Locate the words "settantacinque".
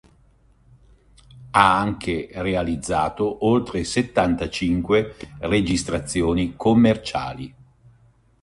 3.83-5.15